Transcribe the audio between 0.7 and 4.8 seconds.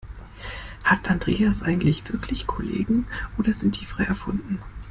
Hat Andreas eigentlich wirklich Kollegen, oder sind die frei erfunden?